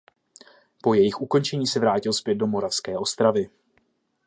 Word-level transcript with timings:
Po 0.81 0.93
jejich 0.93 1.21
ukončení 1.21 1.67
se 1.67 1.79
vrátil 1.79 2.13
zpět 2.13 2.35
do 2.35 2.47
Moravské 2.47 2.97
Ostravy. 2.97 3.49